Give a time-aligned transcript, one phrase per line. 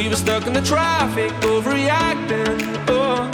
[0.00, 2.56] We were stuck in the traffic, overreacting.
[2.88, 3.28] Oh,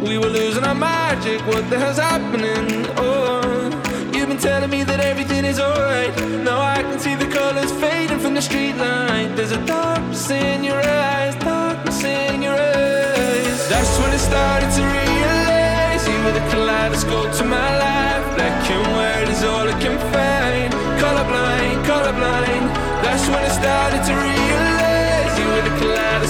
[0.00, 1.38] we were losing our magic.
[1.46, 2.86] What the hell's happening?
[2.96, 3.68] Oh,
[4.14, 6.16] you've been telling me that everything is alright.
[6.48, 9.36] Now I can see the colors fading from the street light.
[9.36, 13.68] There's a darkness in your eyes, darkness in your eyes.
[13.68, 18.24] That's when it started to realize you were the kaleidoscope to my life.
[18.34, 20.72] Black and white is all I can find.
[21.02, 22.66] Colorblind, colorblind.
[23.04, 24.43] That's when it started to realize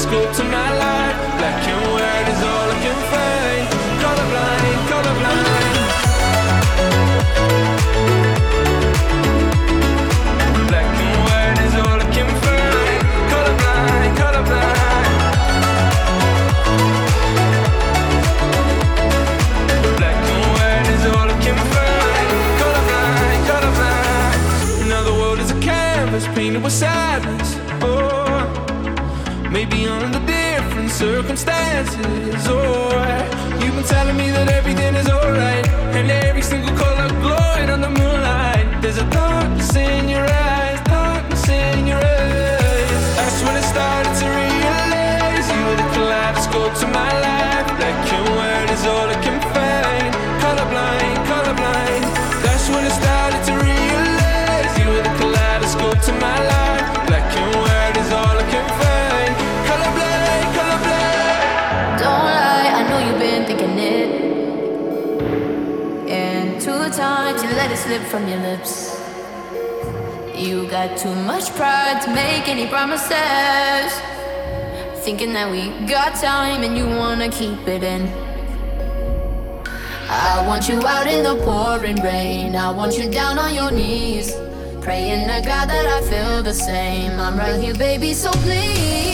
[0.07, 1.17] a to my life.
[1.39, 3.67] Black and white is all I can find.
[4.03, 5.47] Colorblind, colorblind.
[10.69, 13.03] Black and white is all I can find.
[13.33, 15.09] Colorblind, colorblind.
[19.99, 22.29] Black and white is all I can find.
[22.61, 24.89] Colorblind, colorblind.
[24.89, 27.44] Now the world is a canvas painted with sadness.
[29.65, 32.49] Maybe under different circumstances.
[32.49, 32.93] Or
[33.65, 35.67] you've been telling me that everything is alright.
[35.97, 38.83] And every single color glowing on the moonlight.
[38.83, 42.91] There's a darkness in your eyes, darkness in your eyes.
[43.17, 47.67] That's when it started to realize you were the kaleidoscope to my life.
[47.81, 50.13] Black and white is all I can find.
[50.45, 52.05] Colorblind, colorblind.
[52.45, 53.14] That's when it started
[67.85, 68.99] slip from your lips.
[70.35, 73.91] You got too much pride to make any promises.
[75.05, 78.03] Thinking that we got time and you wanna keep it in.
[80.09, 82.57] I want you out in the pouring rain.
[82.57, 84.33] I want you down on your knees.
[84.81, 87.21] Praying to God that I feel the same.
[87.21, 89.14] I'm right here, baby, so please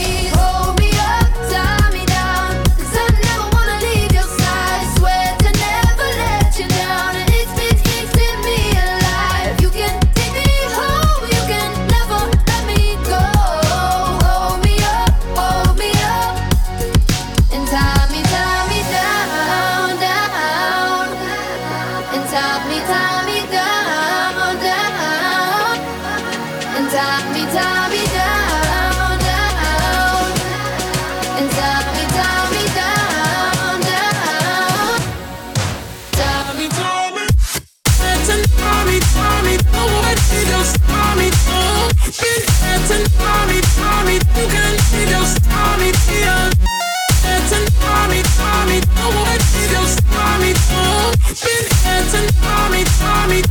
[52.42, 53.49] Tommy, Tommy,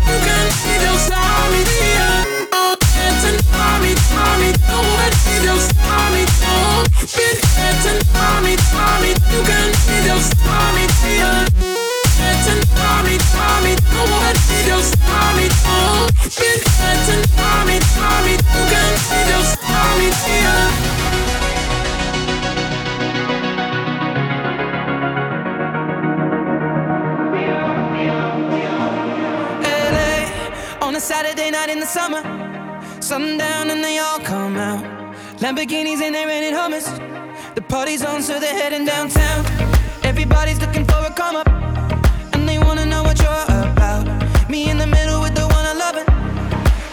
[35.40, 36.86] Lamborghinis and they're renting Hummers.
[37.56, 39.44] The party's on, so they're heading downtown.
[40.04, 41.48] Everybody's looking for a come up,
[42.34, 44.06] and they wanna know what you're about.
[44.48, 45.96] Me in the middle with the one I love,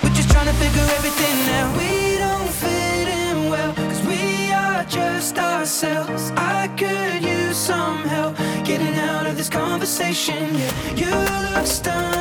[0.03, 1.77] we're just trying to figure everything out.
[1.77, 6.33] We don't fit in well, cause we are just ourselves.
[6.37, 10.55] I could use some help getting out of this conversation.
[10.55, 11.11] Yeah, you
[11.57, 12.16] look stunning,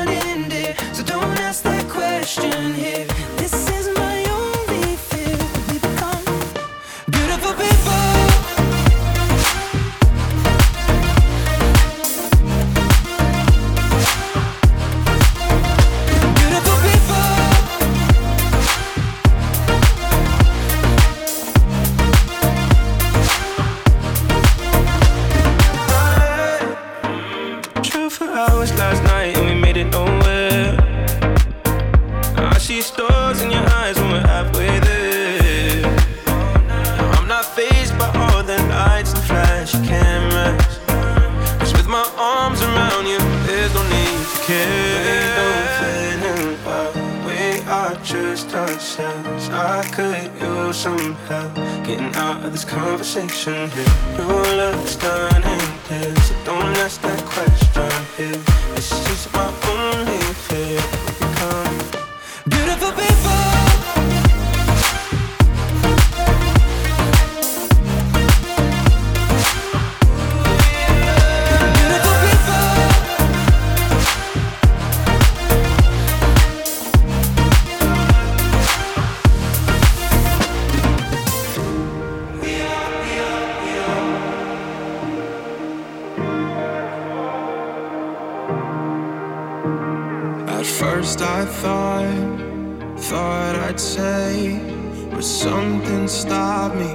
[95.11, 96.91] but something stopped me,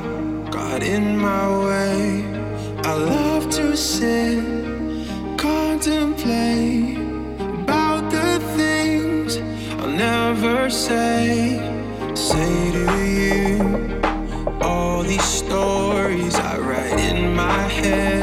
[0.50, 2.24] got in my way.
[2.84, 4.44] I love to sit,
[5.36, 6.98] contemplate
[7.62, 9.38] about the things
[9.80, 11.58] I'll never say.
[12.14, 12.86] Say to
[13.18, 14.00] you
[14.60, 18.19] all these stories I write in my head.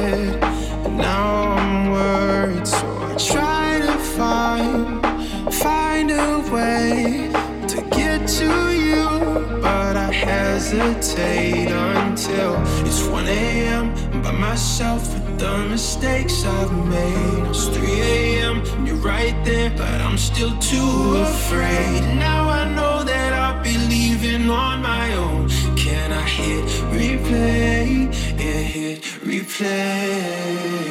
[11.17, 12.55] Hesitate until
[12.85, 13.93] it's 1 a.m.
[14.21, 17.47] By myself with the mistakes I've made.
[17.49, 18.85] It's 3 a.m.
[18.85, 22.01] you're right there, but I'm still too afraid.
[22.15, 25.49] Now I know that I'll be leaving on my own.
[25.75, 28.07] Can I hit replay?
[28.39, 30.87] Yeah, hit replay.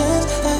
[0.00, 0.57] Emotions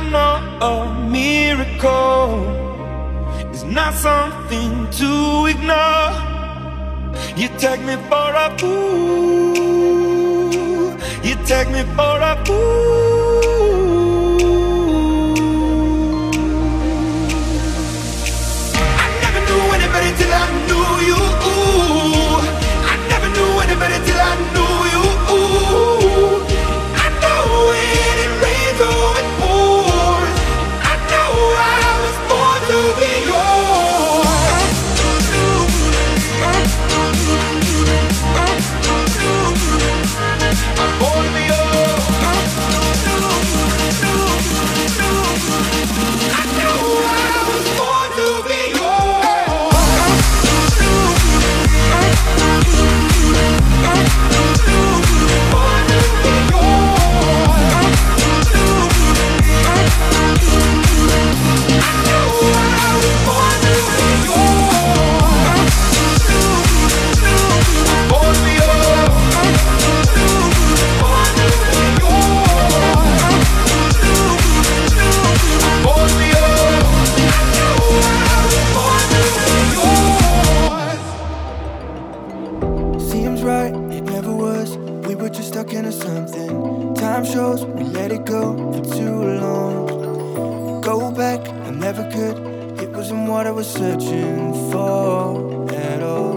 [0.00, 0.74] I'm not a
[1.10, 2.40] miracle.
[3.50, 6.12] It's not something to ignore.
[7.36, 9.56] You take me for a fool.
[11.22, 13.19] You take me for a fool.
[93.40, 96.34] what I was searching for at all.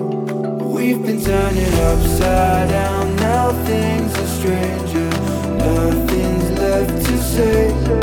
[0.73, 5.09] We've been turning upside down, now things are stranger.
[5.57, 8.02] Nothing's left to say.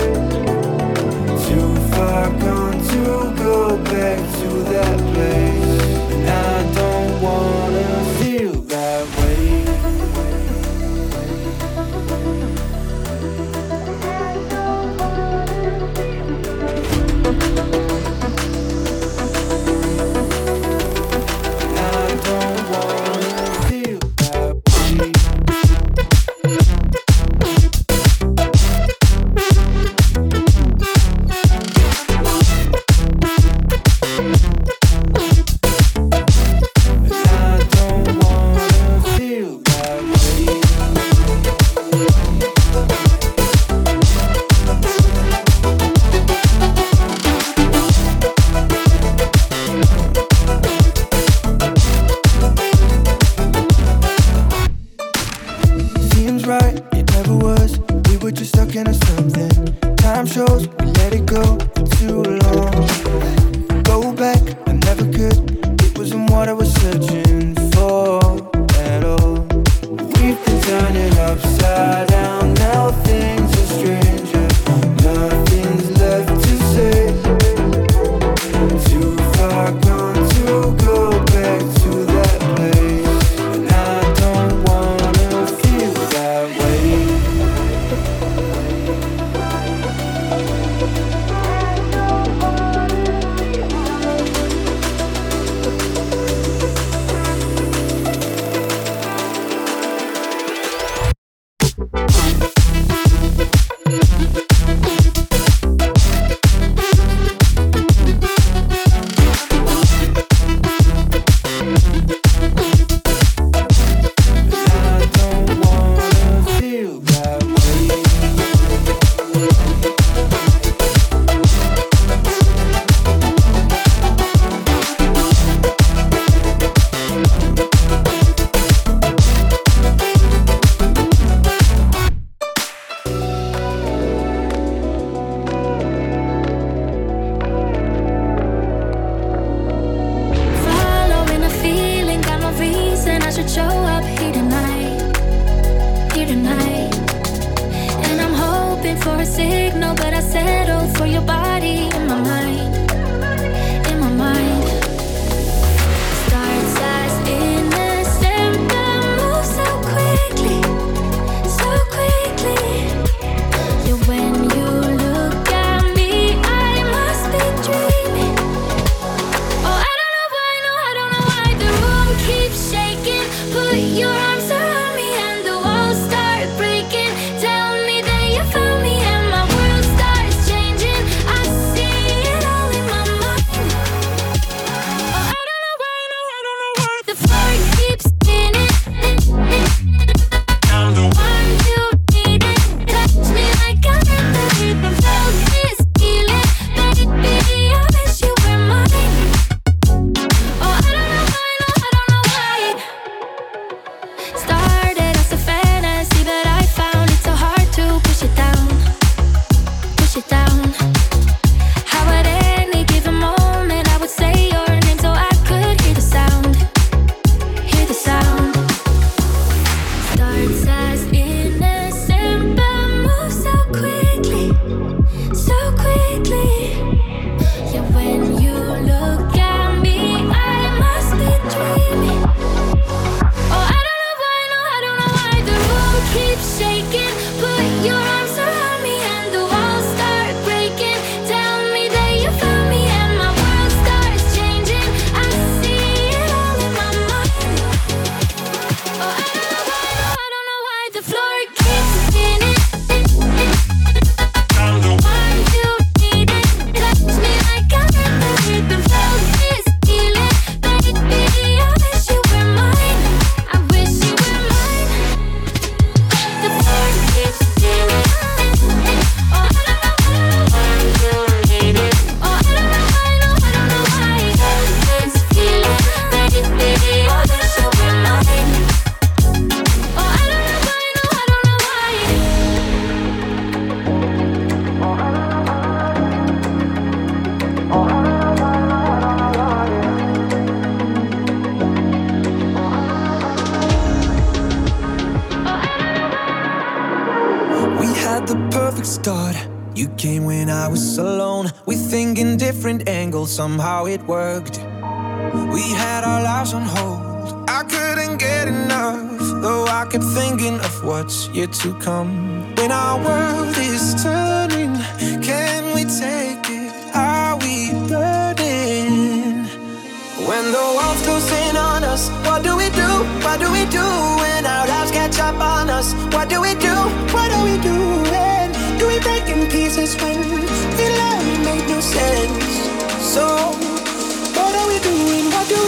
[303.60, 304.59] somehow it worked.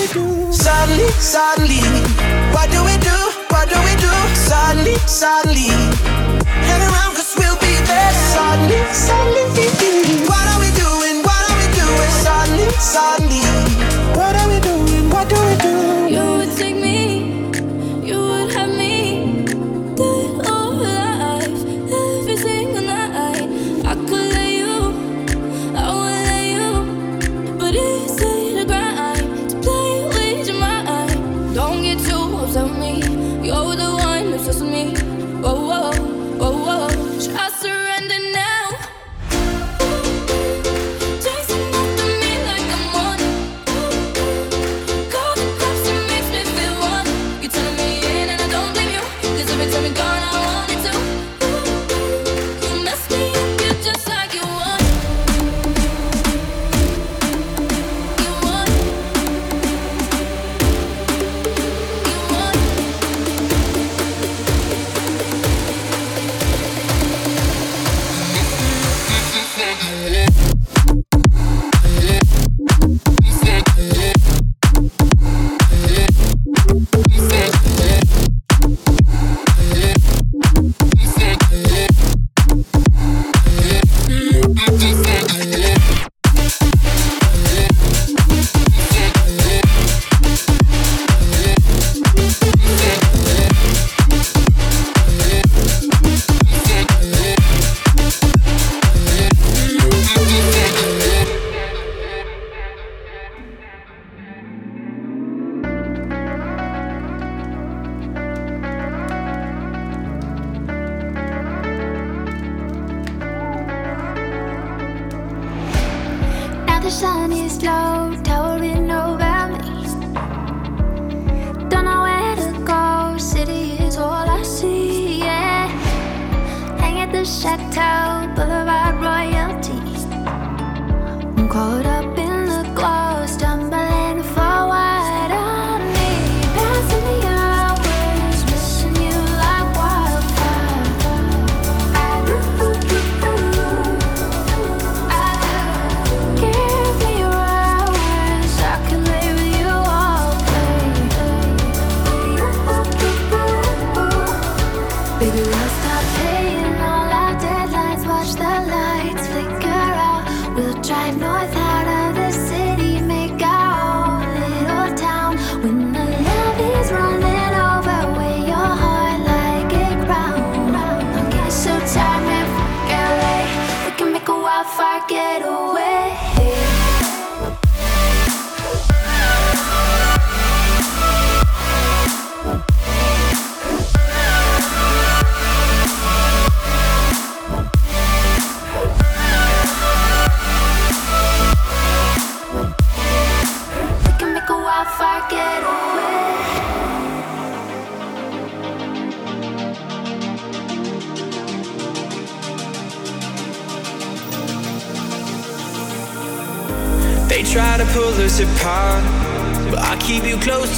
[0.02, 1.78] Suddenly, suddenly,
[2.50, 3.16] what do we do?
[3.50, 4.10] What do we do?
[4.34, 5.68] Suddenly, suddenly,
[6.66, 8.12] hang around cause we'll be there.
[8.34, 11.22] Suddenly, suddenly, what are we doing?
[11.22, 12.10] What are we doing?
[12.18, 13.41] Suddenly, suddenly.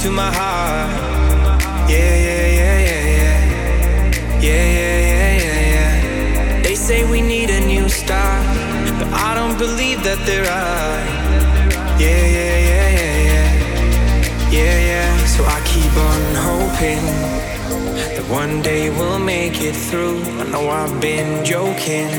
[0.05, 0.89] to my heart.
[1.89, 3.37] Yeah, yeah, yeah, yeah, yeah.
[4.47, 6.61] Yeah, yeah, yeah, yeah, yeah.
[6.61, 8.45] They say we need a new start,
[8.99, 10.97] but I don't believe that there are.
[12.03, 13.49] Yeah, yeah, yeah, yeah, yeah.
[14.57, 15.25] Yeah, yeah.
[15.33, 17.03] So I keep on hoping
[18.15, 20.21] that one day we'll make it through.
[20.41, 22.11] I know I've been joking.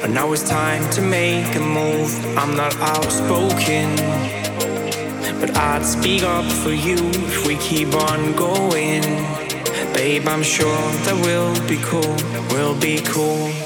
[0.00, 2.10] But now it's time to make a move.
[2.36, 4.33] I'm not outspoken.
[5.46, 9.02] But I'd speak up for you if we keep on going.
[9.92, 12.16] Babe, I'm sure that we'll be cool,
[12.48, 13.63] we'll be cool.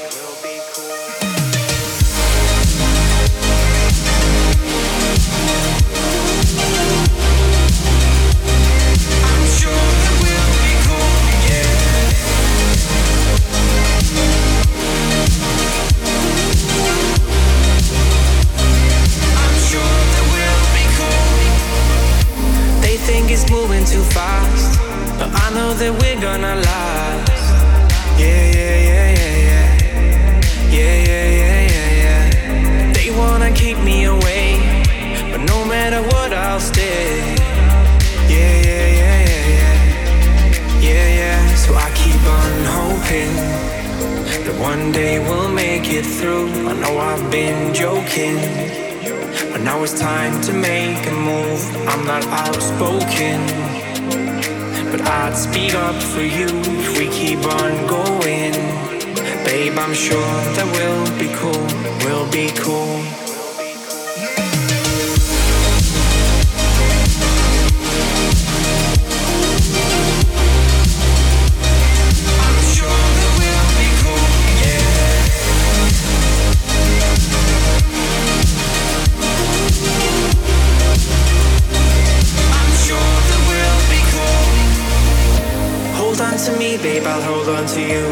[87.55, 88.05] unto you.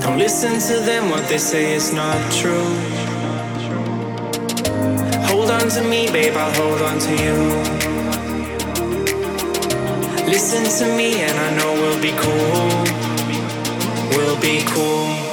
[0.00, 2.70] Don't listen to them, what they say is not true.
[5.28, 7.36] Hold on to me, babe, I'll hold on to you.
[10.26, 12.68] Listen to me, and I know we'll be cool.
[14.16, 15.25] We'll be cool.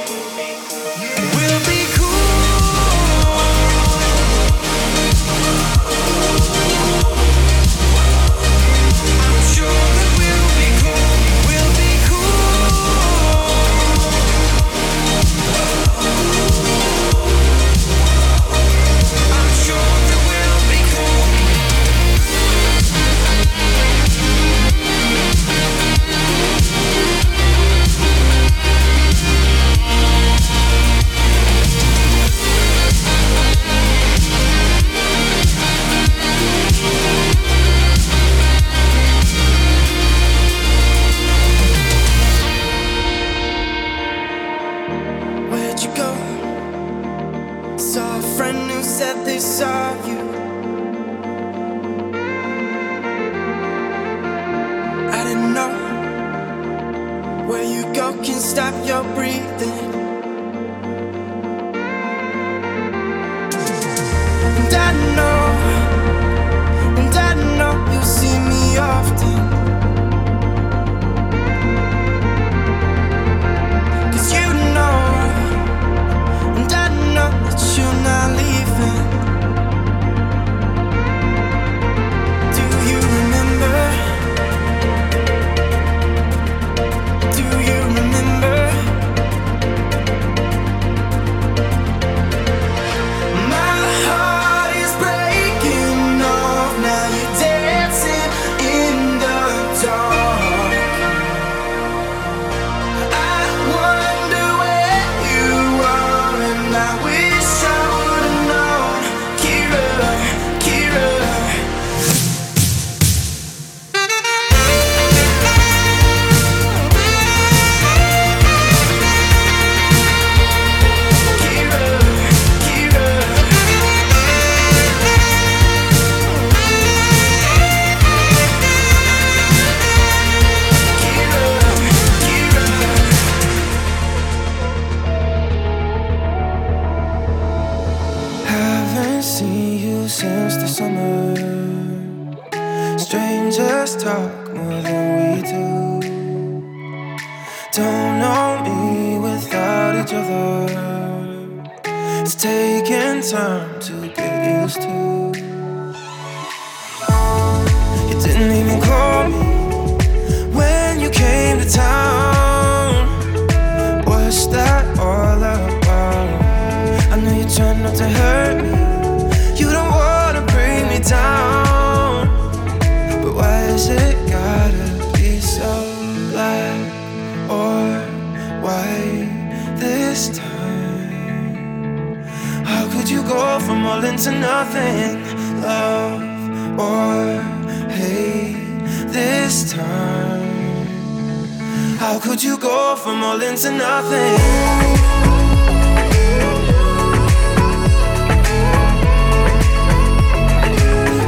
[192.06, 194.36] How could you go from all into nothing?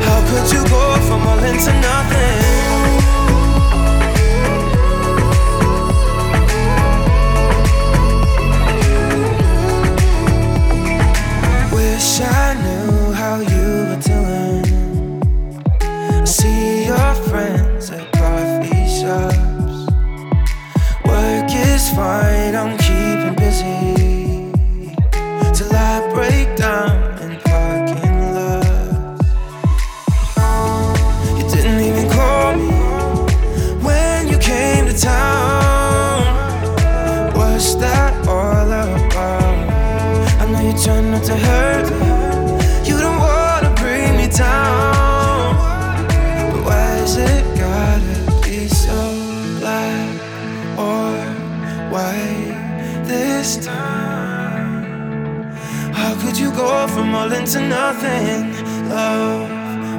[0.07, 2.37] How could you go from all into nothing?
[11.73, 12.76] Wish I knew.
[57.57, 58.53] to nothing,
[58.90, 59.51] love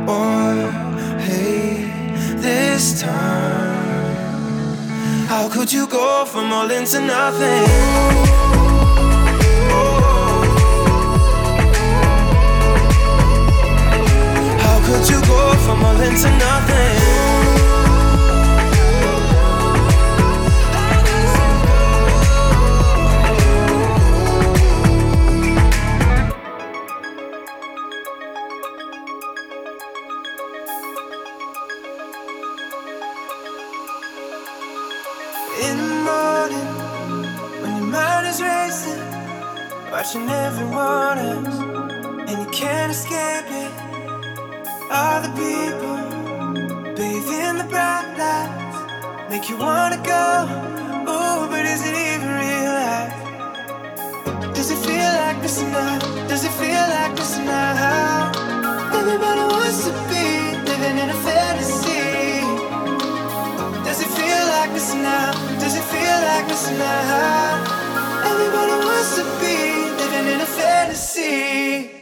[0.07, 0.71] or
[1.19, 1.89] hate
[2.37, 4.15] this time.
[5.27, 7.67] How could you go from all into nothing?
[14.63, 17.46] How could you go from all into nothing?
[39.97, 41.57] watching everyone else,
[42.29, 43.71] and you can't escape it.
[44.91, 45.97] Other people
[46.95, 48.77] bathe in the bright lights,
[49.31, 50.25] make you wanna go.
[51.09, 53.15] Ooh, but is it even real life?
[54.53, 55.97] Does it feel like this now?
[56.29, 58.29] Does it feel like this now?
[58.99, 60.25] Everybody wants to be
[60.69, 62.45] living in a fantasy.
[63.87, 65.31] Does it feel like this now?
[65.63, 68.29] Does it feel like this now?
[68.29, 69.76] Everybody wants to be
[70.27, 71.96] in a fantasy.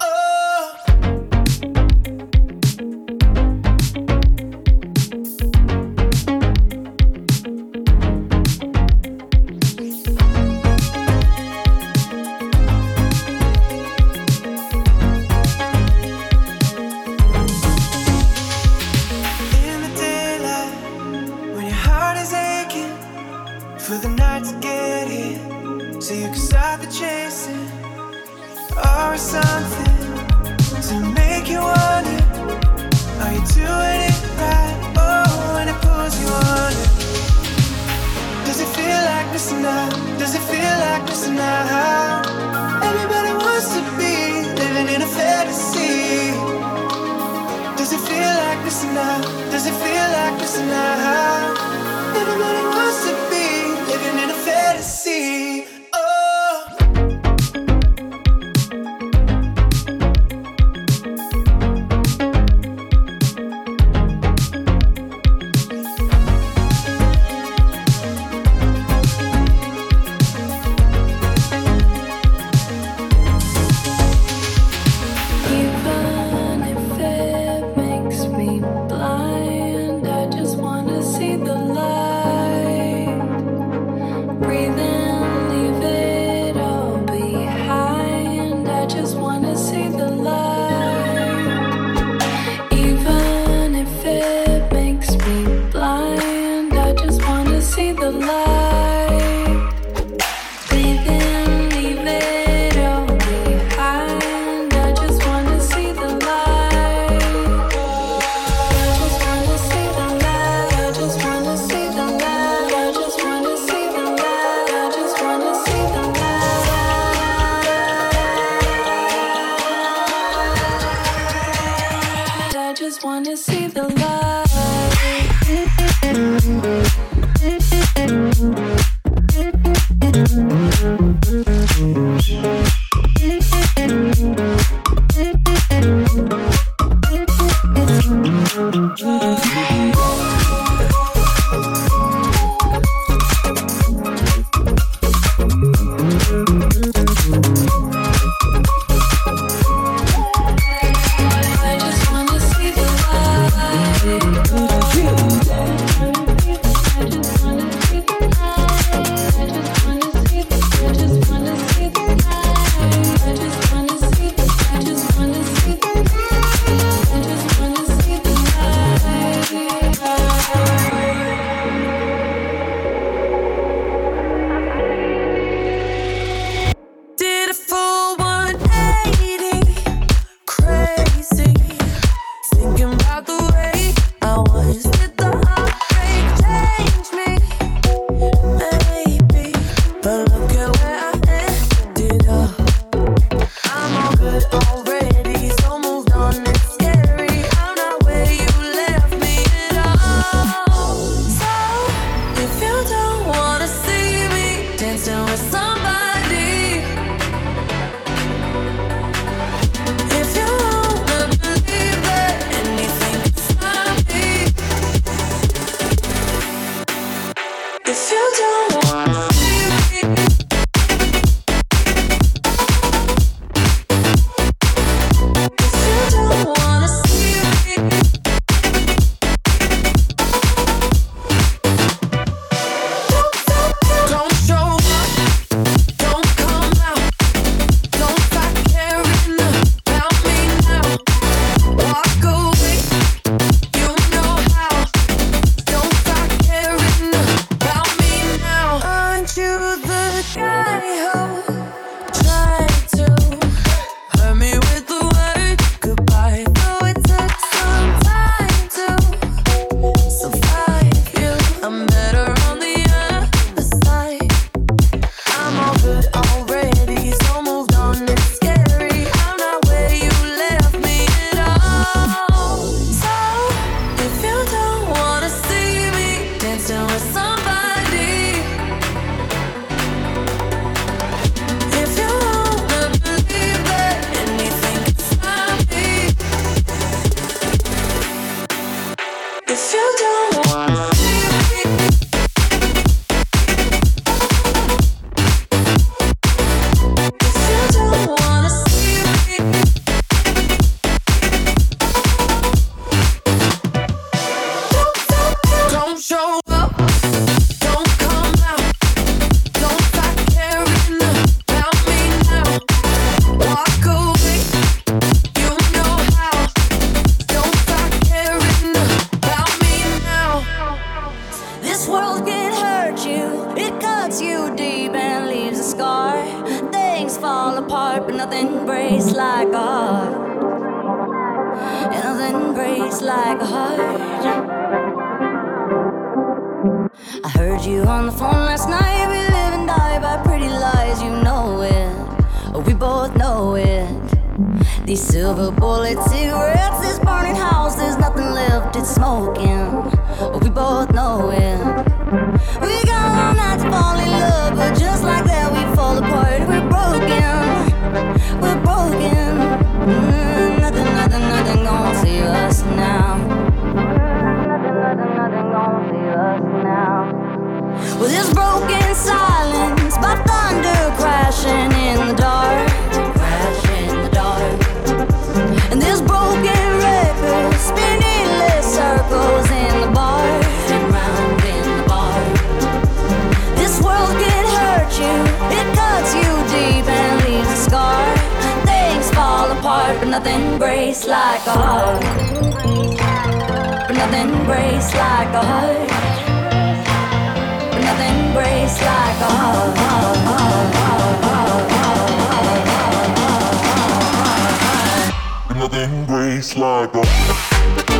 [407.28, 407.95] Bye.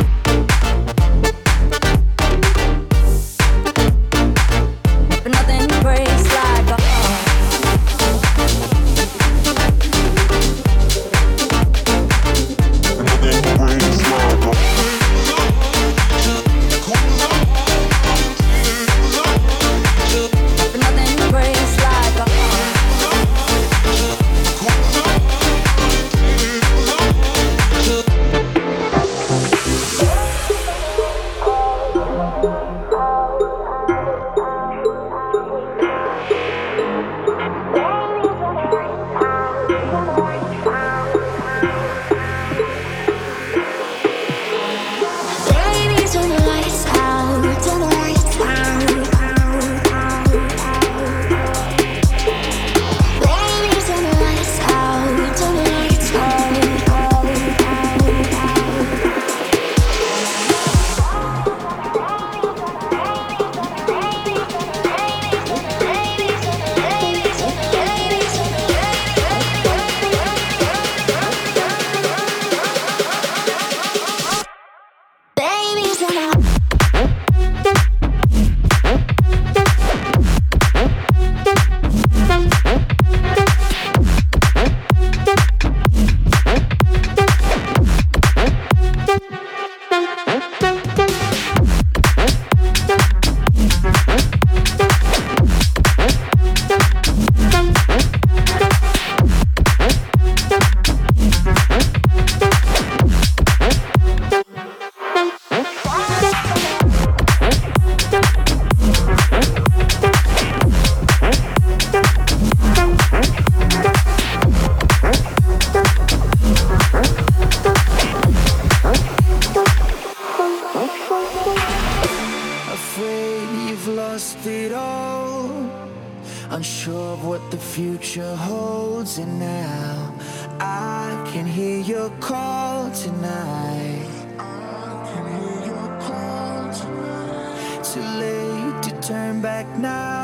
[139.78, 140.15] Now,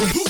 [0.00, 0.29] the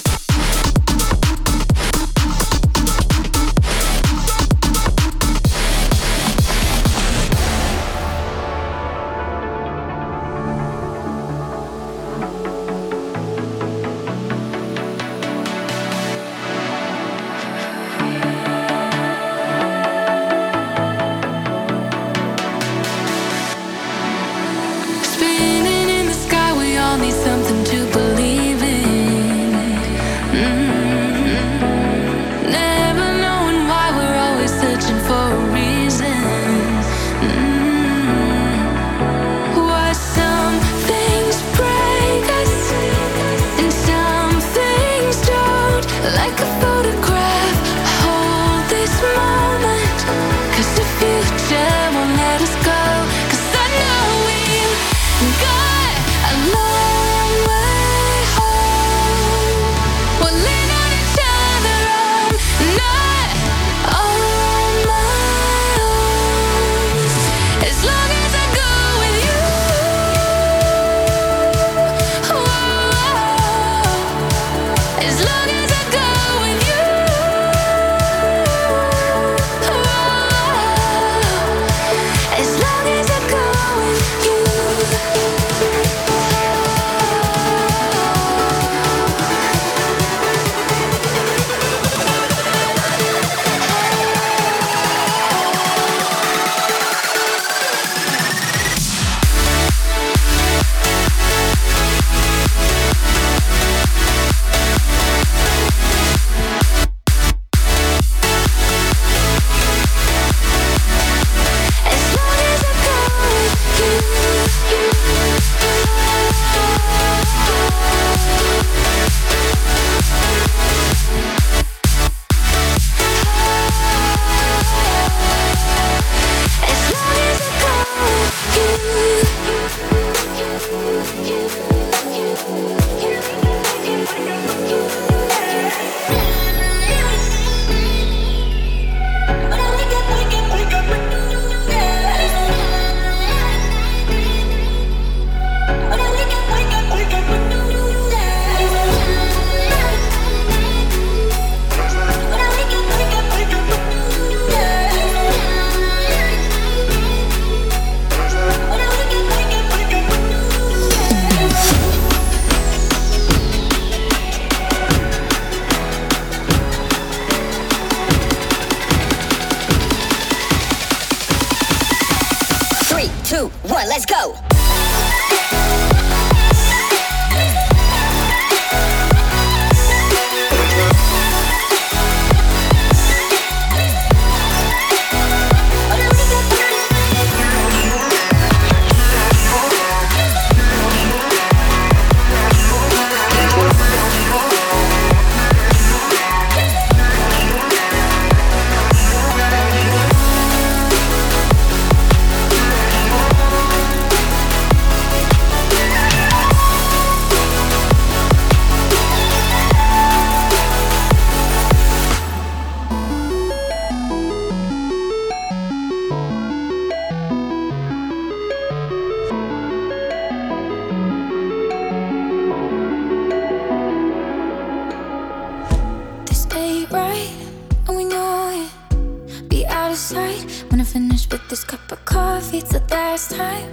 [233.20, 233.68] first time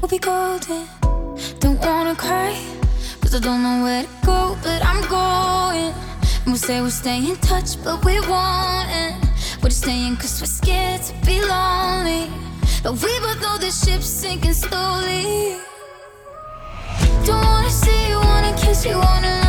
[0.00, 0.86] will be golden.
[1.60, 2.52] Don't wanna cry,
[3.22, 5.94] cause I don't know where to go, but I'm going.
[6.42, 8.88] And we'll say we'll stay in touch, but we won't.
[9.62, 12.30] We're just staying cause we're scared to be lonely.
[12.82, 15.56] But we both know this ship's sinking slowly.
[17.24, 19.41] Don't wanna see you, wanna kiss you, wanna.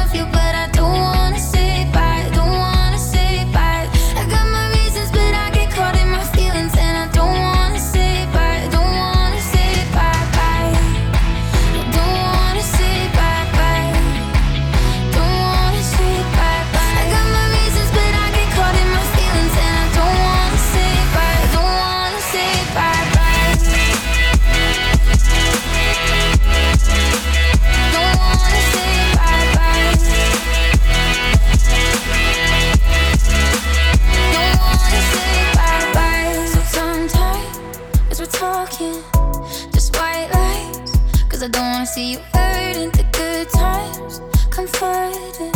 [41.44, 44.22] I don't wanna see you hurting the good times.
[44.50, 45.52] Confiding,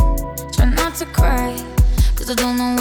[0.52, 1.56] try not to cry,
[2.18, 2.77] cause I don't know